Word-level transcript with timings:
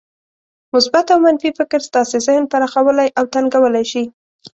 مثبت 0.75 1.05
او 1.13 1.19
منفي 1.25 1.49
فکر 1.59 1.79
ستاسې 1.89 2.17
ذهن 2.27 2.43
پراخولای 2.51 3.09
او 3.17 3.23
تنګولای 3.33 3.85
شي. 3.91 4.03